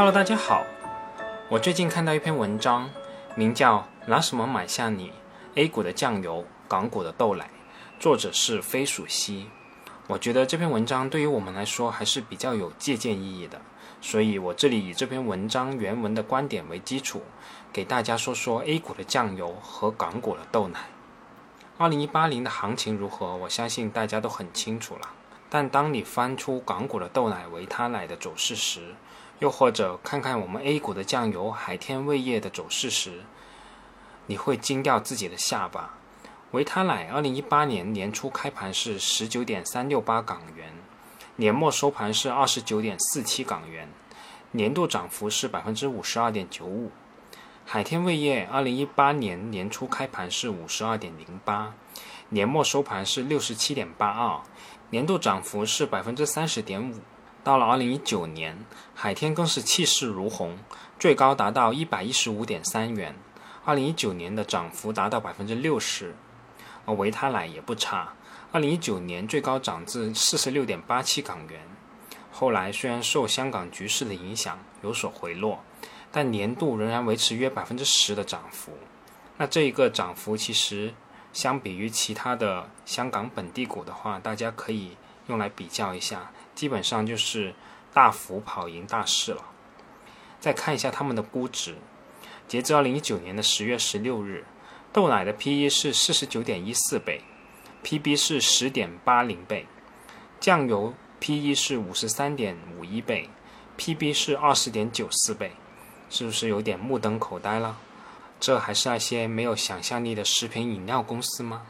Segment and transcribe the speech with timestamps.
[0.00, 0.64] Hello，大家好。
[1.50, 2.88] 我最近看到一篇文章，
[3.34, 3.76] 名叫
[4.06, 5.12] 《拿什么买下你
[5.56, 7.50] A 股的酱油，港股的豆奶》，
[8.02, 9.50] 作者是飞鼠西。
[10.06, 13.60] 我觉得这篇文章对于我们来说还是比较有借鉴意义的，
[14.00, 17.20] 所以我这里以这篇文章原文的观点为基础，
[17.70, 20.80] 给大家说说 A 股的酱油和港股的豆奶。
[21.76, 23.36] 二零一八年的行情如何？
[23.36, 25.10] 我相信大家都很清楚了。
[25.50, 28.94] 但当你翻出港股的豆奶、维他奶的走势时，
[29.40, 33.24] 又或者看看我们 A 股的酱油海天味业的走势时，
[34.26, 35.94] 你会惊掉自己的下巴。
[36.50, 40.72] 维他奶二零一八年年初开盘是十九点三六八港元，
[41.36, 43.88] 年末收盘是二十九点四七港元，
[44.50, 46.90] 年度涨幅是百分之五十二点九五。
[47.64, 51.72] 海天味业二零一八年年初开盘是五十二点零八，
[52.28, 54.40] 年末收盘是六十七点八二。
[54.90, 56.96] 年度涨幅是百分之三十点五。
[57.42, 60.58] 到了二零一九年，海天更是气势如虹，
[60.98, 63.14] 最高达到一百一十五点三元。
[63.64, 66.14] 二零一九年的涨幅达到百分之六十。
[66.86, 68.14] 而维他奶也不差，
[68.52, 71.60] 二零一九年最高涨至四十六点八七港元。
[72.30, 75.62] 后来虽然受香港局势的影响有所回落，
[76.10, 78.72] 但年度仍然维持约百分之十的涨幅。
[79.36, 80.94] 那这一个涨幅其实。
[81.32, 84.96] 相比于其他的香港本地股的话，大家可以
[85.30, 87.54] 用来比较一下，基本上就是
[87.94, 89.44] 大幅跑赢大市了。
[90.40, 91.76] 再看一下他们的估值，
[92.48, 94.44] 截至二零一九年的十月十六日，
[94.92, 97.22] 豆奶的 P/E 是四十九点一四倍
[97.84, 99.66] ，P/B 是十点八零倍；
[100.40, 103.30] 酱油 P/E 是五十三点五一倍
[103.76, 105.52] ，P/B 是二十点九四倍，
[106.08, 107.78] 是不是有点目瞪口呆了？
[108.40, 111.66] 这还是那些没有想象力的食品饮料公司吗？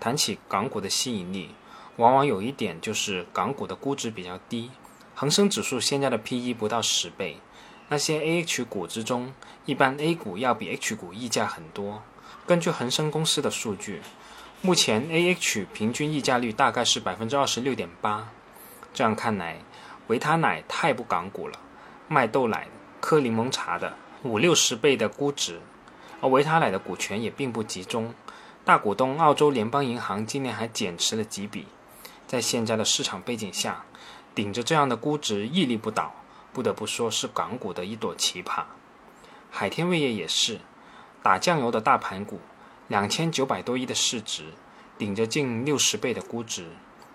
[0.00, 1.54] 谈起港股的吸引力，
[1.96, 4.70] 往往有一点就是港股的估值比较低。
[5.14, 7.38] 恒生指数现在的 P/E 不到十倍，
[7.88, 9.32] 那些 A H 股之中，
[9.64, 12.02] 一般 A 股要比 H 股溢价很多。
[12.46, 14.02] 根据恒生公司的数据，
[14.60, 18.28] 目前 A H 平均溢价率大概是百分之二十六点八。
[18.92, 19.58] 这样看来，
[20.08, 21.58] 维他奶太不港股了，
[22.08, 22.68] 卖豆奶、
[23.00, 25.60] 喝柠檬茶的五六十倍的估值。
[26.20, 28.14] 而维他奶的股权也并不集中，
[28.64, 31.66] 大股东澳洲联邦银行今年还减持了几笔。
[32.26, 33.84] 在现在的市场背景下，
[34.34, 36.14] 顶着这样的估值屹立不倒，
[36.52, 38.64] 不得不说是港股的一朵奇葩。
[39.50, 40.60] 海天味业也是
[41.22, 42.40] 打酱油的大盘股，
[42.88, 44.52] 两千九百多亿的市值，
[44.98, 46.66] 顶着近六十倍的估值。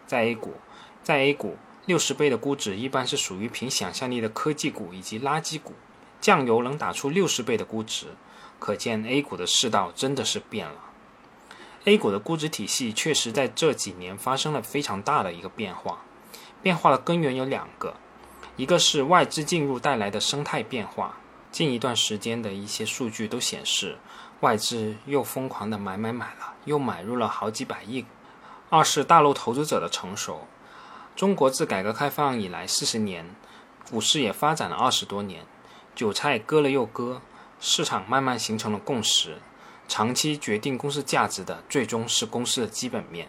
[0.08, 0.56] 在 A 股，
[1.04, 5.74] 在 A 股六十倍的估值一般是属于凭想象力的科技股以及垃圾股，
[6.20, 8.08] 酱油能打出六十倍的估值。
[8.60, 10.91] 可见 A 股的世道真的是变了。
[11.86, 16.04] A 股的估值体系确实在这几年发生了非常大的一个变化，
[16.62, 17.96] 变化的根源有两个，
[18.56, 21.18] 一个是外资进入带来的生态变化，
[21.52, 23.98] 近一段时间的一些数据都显示，
[24.42, 28.06] 外资又疯狂的买买买了，又买入了好几百亿。
[28.70, 30.48] 二是大陆投资者的成熟，
[31.16, 33.36] 中国自改革开放以来四十年，
[33.90, 35.46] 股市也发展了二十多年，
[35.96, 37.22] 韭菜割了又割。
[37.60, 39.38] 市场慢慢形成了共识，
[39.94, 43.28] 长期决定公司价值的最终是公司的基本面。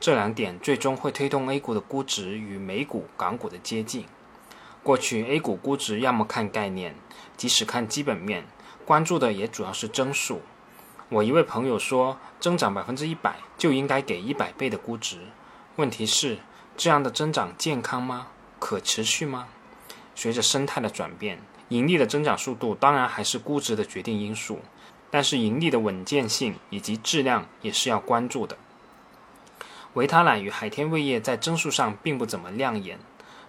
[0.00, 4.06] 这两点最终会推动 A 股的估值与美股、港股的接近。
[4.82, 6.94] 过去 A 股估值要么看概念，
[7.36, 8.46] 即使看基本面，
[8.86, 10.40] 关注的也主要是增速。
[11.10, 15.18] 我一位朋友说，增长百分之一百就应该给一百倍的估值。
[15.76, 16.38] 问题是，
[16.78, 18.28] 这样的增长健康吗？
[18.58, 19.48] 可持续吗？
[20.14, 21.42] 随着生态的转变。
[21.68, 24.60] 盈利的增长速度当然还是估值的决定因素，
[25.14, 28.58] 但是盈利的稳健性以及质量也是要关注的。
[29.92, 32.98] 维他奶与海天味业在增速上并不怎么亮眼，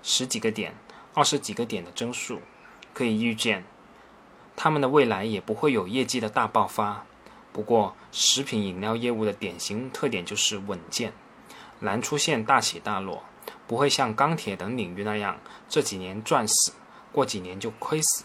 [0.04, 0.76] 十几个点、
[1.16, 2.40] 二十几个点的增速，
[2.94, 3.64] 可以预见，
[4.56, 7.04] 他们的未来也不会有业绩的大爆发。
[7.52, 11.14] 不过，食品饮料业务的典型特点就是稳健，
[11.80, 13.24] 难出现大起大落，
[13.66, 16.74] 不会像钢铁等领域那样这几年赚死。
[17.12, 18.24] 过几年就亏死。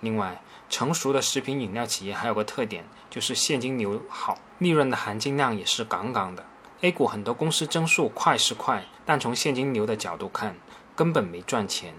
[0.00, 0.40] 另外，
[0.72, 6.46] 成熟的食品饮料企业还有个特点，就是现金流好，利润的含金量也是杠杠的。
[6.80, 10.56] A 股很多公司增速快是快，但从现金流的角度看，
[10.96, 11.92] 根本没赚钱。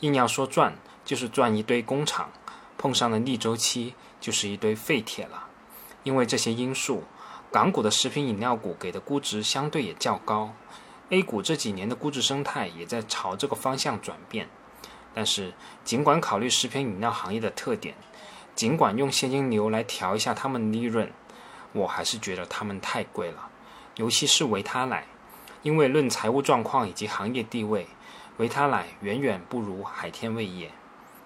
[0.00, 0.76] 硬要说赚，
[1.06, 2.30] 就是赚一堆工厂，
[2.76, 5.46] 碰上了逆周期，就是一堆废铁了。
[6.02, 7.04] 因为这些因素，
[7.50, 10.52] 港股的食品饮料股给的估值相对也较高。
[11.08, 14.50] A 股这几年的估值生态也在朝这个方向转变。
[15.14, 17.96] 但是，尽管考虑食品饮料行业的特点，
[18.58, 21.12] 尽管用现金流来调一下他们利润，
[21.70, 23.48] 我还是觉得他们太贵了。
[23.94, 25.06] 尤其是维他奶，
[25.62, 27.86] 因为论财务状况以及行业地位，
[28.38, 30.72] 维他奶远远不如海天味业。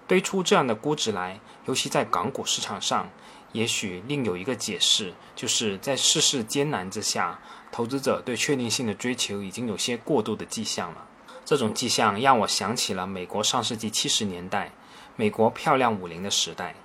[0.05, 3.09] 堆出这样的估值来，尤其在港股市场上，
[3.51, 7.39] 也许另有一个解释，就是在世事艰难之下，
[7.71, 11.07] 投资者对确定性的追求已经有些过度的迹象了。
[11.43, 14.71] 这种迹象让我想起了美国上世纪七十年代，
[15.15, 16.75] 美国漂亮五零的时代。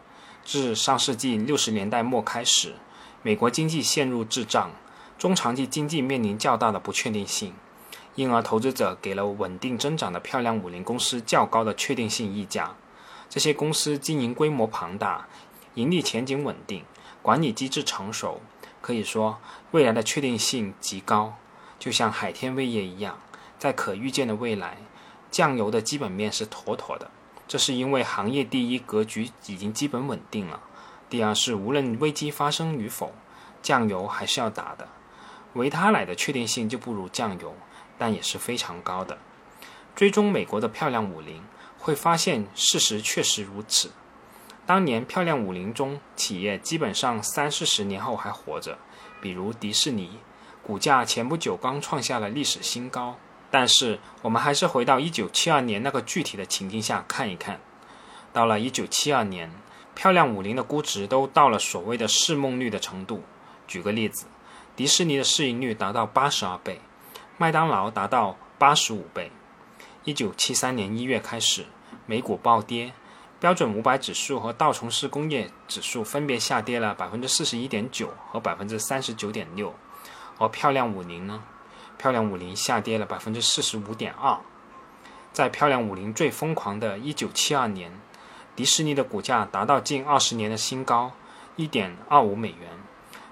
[0.51, 2.73] 自上世纪六十年代末开始，
[3.23, 4.71] 美国经济陷入滞胀，
[5.19, 7.53] 中长期经济面临较大的不确定性，
[8.15, 12.75] 因而投资者给了稳定增长的漂亮五零公司较高的确定性溢价。
[13.29, 15.29] 这些公司经营规模庞大，
[15.75, 16.83] 盈利前景稳定，
[17.21, 18.41] 管理机制成熟，
[18.81, 19.39] 可以说
[19.73, 21.35] 未来的确定性极高，
[21.79, 23.19] 就像海天味业一样，
[23.59, 24.79] 在可预见的未来，
[25.31, 27.11] 酱油的基本面是妥妥的。
[27.49, 30.61] 这是因为行业第一格局已经基本稳定了，
[31.11, 33.13] 第二是无论危机发生与否，
[33.61, 34.87] 酱油还是要打的。
[35.55, 37.57] 维他奶的确定性就不如酱油，
[37.99, 39.19] 但也是非常高的。
[39.97, 41.43] 追踪美国的漂亮五零。
[41.81, 43.93] 会发现事实确实如此。
[44.67, 48.77] 当年漂亮五零中企业基本上三四十年后还活着，
[49.23, 50.19] 比如迪士尼，
[50.61, 53.17] 股价前不久刚创下了历史新高。
[53.51, 57.61] 但是我们还是回到一九七二年那个具体的情境下看一看。
[58.33, 59.51] 到了一九七二年，
[59.95, 63.23] 漂亮五零的估值都到了所谓的市梦率的程度。
[63.67, 64.27] 举个例子，
[64.77, 66.81] 迪士尼的市盈率达到八十二倍，
[67.37, 69.33] 麦当劳达到八十五倍。
[70.05, 71.67] 一九七三年一月开始，
[72.07, 72.93] 美股暴跌，
[73.41, 79.75] 标准五百指数和道琼斯工业指数分别下跌了百分之四十一点九和百分之三十九点六，
[80.39, 81.43] 而漂亮五零呢？
[81.99, 84.39] 漂亮五零下跌了百分之四十五点二。
[85.33, 87.93] 在漂亮五零最疯狂的一九七二年，
[88.57, 91.13] 迪士尼的股价达到近二十年的新高，
[91.57, 92.71] 一点二五美元。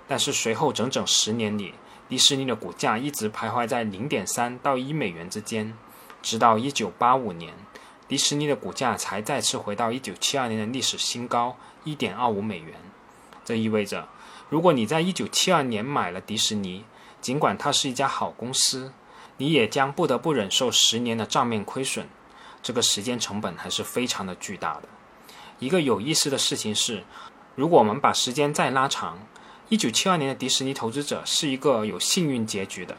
[0.09, 1.75] 但是随后整整十年里，
[2.09, 5.77] 迪士尼的股价一直徘徊在零点三到一美元之间。
[6.23, 7.55] 直到一九八五年，
[8.09, 12.75] 迪士尼的股价才再次回到一九七二年的历史新高，一点二五美元。
[13.45, 14.09] 这意味着，
[14.49, 16.85] 如果你在一九七二年买了迪士尼，
[17.27, 18.93] 尽管它是一家好公司，
[19.39, 22.07] 你也将不得不忍受十年的账面亏损。
[22.63, 24.83] 这个时间成本还是非常的巨大的。
[25.59, 27.03] 一个有意思的事情是，
[27.57, 29.19] 如果我们把时间再拉长，
[29.69, 32.97] 一九七二年的迪士尼投资者是一个有幸运结局的。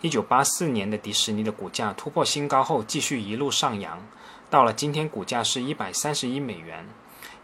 [0.00, 4.04] 一九八四年的迪士尼的股价突破新高后，继续一路上扬，
[4.50, 6.88] 到了今天股价是一百三十一美元。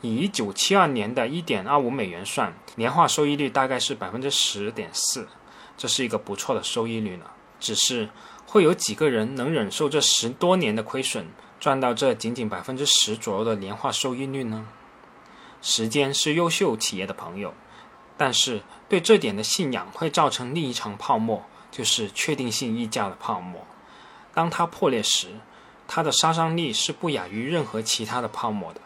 [0.00, 5.28] 以一九七二年的一点二五美元算，年化收益率大概是百分之十点四，
[5.78, 7.25] 这是一个不错的收益率呢。
[7.58, 8.10] 只是
[8.46, 11.28] 会有几个人能忍受这十多年的亏损，
[11.58, 14.69] 赚到这仅仅百分之十左右的年化收益率呢？
[15.62, 17.54] 时间是优秀企业的朋友，
[18.19, 18.60] 但是
[18.90, 21.44] 对这点的信仰会造成另一场泡沫。
[21.70, 23.66] 就是确定性溢价的泡沫，
[24.32, 25.28] 当它破裂时，
[25.86, 28.80] 它的杀伤力是不亚于任何其他的泡沫的。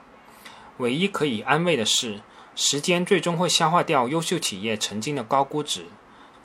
[0.79, 2.23] 唯一可以安慰的是，
[2.57, 5.87] 时间最终会消化掉优秀企业曾经的高估值。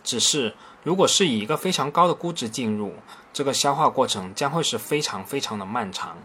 [0.07, 2.93] 只是，如果是以一个非常高的估值进入，
[3.33, 6.17] 这个消化过程将会是非常非常的漫长，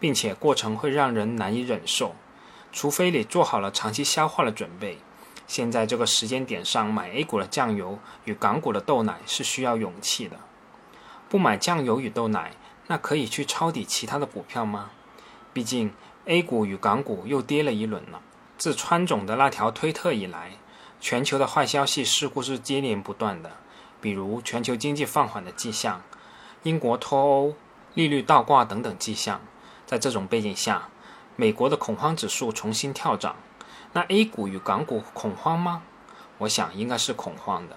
[0.00, 2.16] 并且过程会让人难以忍受。
[2.72, 4.98] 除非你做好了长期消化的准备。
[5.46, 10.36] 现在这个时间点上买 A 股的酱油与港股的豆奶是需要勇气的。
[11.28, 12.50] 不买酱油与豆奶，
[12.88, 14.90] 那可以去抄底其他的股票吗？
[15.52, 15.92] 毕竟
[16.24, 18.20] A 股与港股又跌了一轮了。
[18.58, 20.50] 自川总的那条推特以来，
[21.00, 23.52] 全球的坏消息似乎是接连不断的，
[24.00, 26.02] 比如全球经济放缓的迹象、
[26.62, 27.54] 英国脱欧、
[27.94, 29.40] 利率倒挂等等迹象。
[29.86, 30.88] 在这种背景下，
[31.34, 33.34] 美国的恐慌指数重新跳涨。
[33.92, 35.82] 那 A 股与港股恐慌吗？
[36.38, 37.76] 我想应该是恐慌的。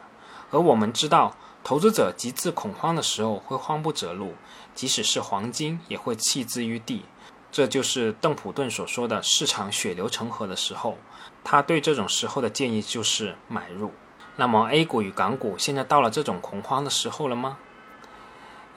[0.51, 4.35] 而我们知道，投资者极致恐慌的时候会慌不择路，
[4.75, 7.05] 即使是黄金也会弃之于地。
[7.53, 10.98] 这就是邓普顿所说的市场血流成河的时候。
[11.43, 13.91] 他对这种时候的建议就是买入。
[14.38, 17.60] 那么 A 股与港股现在到了这种恐慌的时候了吗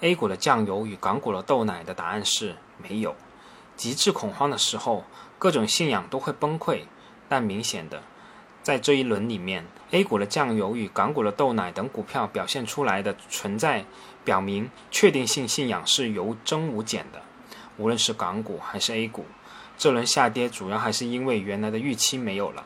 [0.03, 3.17] ？A 股的酱油与港股的豆奶的答案是没有。
[3.77, 5.05] 极致恐慌的时候，
[5.39, 6.83] 各种信仰都会崩溃。
[7.31, 8.03] 但明显的，
[8.63, 13.87] 在这一轮里面，A 股的酱油与港股的豆奶等股票表现出来的存在，
[14.23, 17.23] 表明确定性信仰是有增无减的。
[17.77, 19.25] 无论是港股还是 A 股，
[19.77, 22.65] 这轮下跌主要还是因为原来的预期没有了。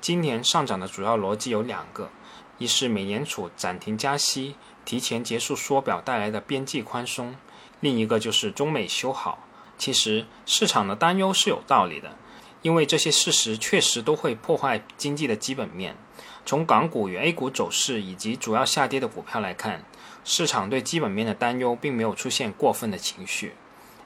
[0.00, 2.10] 今年上涨的主要逻辑有两个：
[2.58, 7.34] 一是美联储暂停加息，提前结束缩表带来的边际宽松；
[7.80, 9.46] 另一个就是中美修好。
[9.78, 12.16] 其实市场的担忧是有道理的。
[12.62, 15.96] 因为这些事实确实都会破坏经济的基本面。
[16.44, 19.82] 从港股与 A 股走势以及主要下跌的股票来看，
[20.24, 23.54] 市场对基本面的担忧并没有出现过分的情绪。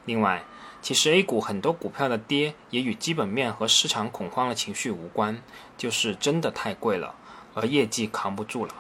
[0.07, 0.45] 另外，
[0.83, 5.43] 其实 A 股很多股票的跌也与基本面和市场恐慌的情绪无关，
[5.79, 7.15] 就是真的太贵了，
[7.55, 8.75] 而业绩扛不住了。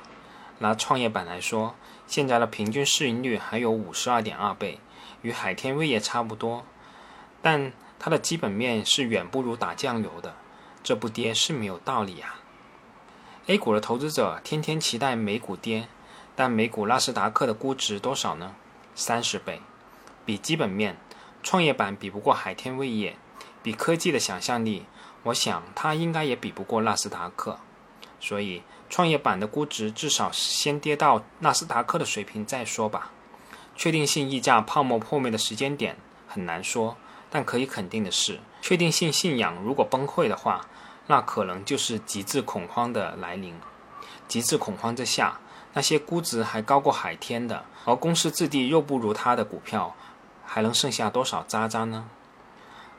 [0.58, 1.74] 拿创业板来说，
[2.06, 4.78] 现在的平均市盈率还有五十二点二倍，
[5.22, 6.64] 与海天味业差不多，
[7.40, 10.34] 但它的基本面是远不如打酱油的，
[10.82, 12.34] 这不跌是没有道理呀。
[13.46, 15.88] A 股的投资者天天期待美股跌，
[16.36, 18.54] 但美股纳斯达克的估值多少呢？
[18.94, 19.60] 三十倍，
[20.26, 20.98] 比基本面。
[21.44, 23.16] 创业板比不过海天味业，
[23.62, 24.86] 比科技的想象力，
[25.24, 27.58] 我想它应该也比不过纳斯达克。
[28.18, 33.10] 所以，创业板的估值至少先跌到纳斯达克的水平再说吧。
[33.76, 36.96] 确定性溢价泡沫破灭的时间点很难说，
[37.28, 40.66] 但可以肯定的是，确定性信仰如果崩溃的话，
[41.08, 43.54] 那可能就是极致恐慌的来临。
[44.26, 45.38] 极致恐慌之下，
[45.74, 49.94] 那些估值还高过海天的，而公司质地又不如它的股票。
[50.44, 52.08] 还能剩下多少渣渣呢？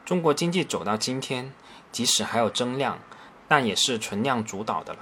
[0.03, 1.53] 中国经济走到今天，
[1.91, 2.99] 即使还有增量，
[3.47, 4.99] 但也是存量主导的了。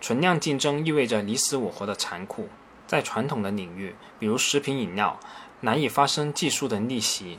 [0.00, 2.48] 存量竞争意味着你死我活的残酷。
[2.86, 5.20] 在传统的领域，比如食品饮料，
[5.60, 7.38] 难以发生技术的逆袭。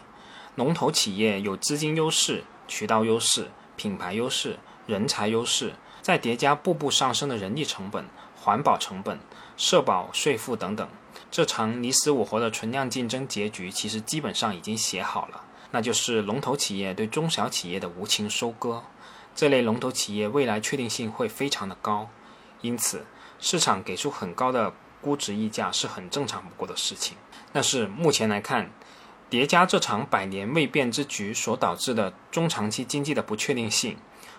[0.55, 8.05] 龙头企业有资金优势、渠道优势、品牌优势、人才优势，再叠加步步上升的人力成本、
[8.39, 9.20] 环保成本、
[9.58, 10.88] 社保税负等等。
[11.30, 18.84] 这场你死我活的存量竞争结局，其实基本上已经写好了，那就是龙头企业对中小企业的无情收割。
[19.34, 22.10] 这类龙头企业未来确定性会非常的高，
[22.62, 23.06] 因此
[23.40, 27.16] 市场给出很高的估值溢价是很正常不过的事情。
[27.54, 28.70] 但是目前来看，
[29.30, 33.96] 叠加这场百年未变之局所导致的中长期经济的不确定性，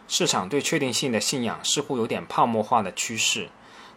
[0.07, 3.49] 市场对确定性的信仰似乎有点泡沫化的趋势。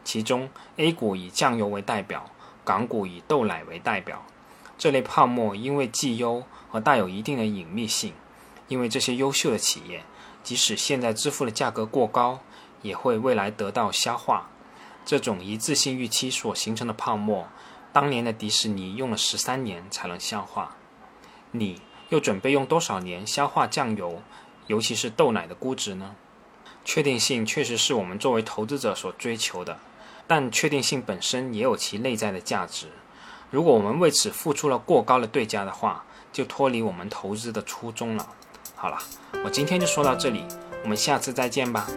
[0.05, 2.31] 其中 A 股以酱油为代表。
[2.65, 4.25] 港股以豆奶为代表，
[4.77, 8.13] 这类泡沫因为绩优和带有一定的隐秘性，
[8.67, 10.03] 因为这些优秀的企业，
[10.43, 12.39] 即使现在支付的价格过高，
[12.81, 14.49] 也会未来得到消化。
[15.05, 17.47] 这种一致性预期所形成的泡沫，
[17.93, 20.75] 当年的迪士尼用了十三年才能消化，
[21.51, 21.79] 你
[22.09, 24.23] 又准备用多少年消化酱油，
[24.65, 26.15] 尤其是豆奶的估值呢？
[26.83, 29.77] 确定性确实是我们作为投资者所追求的。
[30.27, 32.87] 但确定性本身也有其内在的价值。
[33.51, 36.03] 如果我们为此付出了过高的对价的话，
[36.33, 38.27] 就脱离我们投资的初衷了。
[38.75, 38.97] 好了，
[39.43, 40.43] 我今天就说到这里，
[40.83, 41.87] 我们下次再见吧。